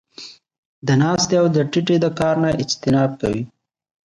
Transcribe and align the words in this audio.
د 0.87 0.89
ناستې 1.01 1.35
او 1.41 1.47
د 1.55 1.57
ټيټې 1.71 1.97
د 2.01 2.05
کار 2.19 2.35
نۀ 2.43 2.49
اجتناب 2.63 3.11
کوي- 3.21 3.41